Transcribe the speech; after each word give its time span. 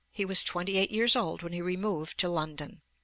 He 0.09 0.25
was 0.25 0.41
twenty 0.43 0.79
eight 0.79 0.89
years 0.89 1.15
old 1.15 1.43
when 1.43 1.53
he 1.53 1.61
removed 1.61 2.17
to 2.21 2.27
London. 2.27 2.81